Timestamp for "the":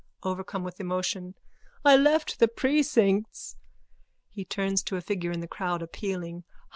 2.39-2.47, 5.41-5.47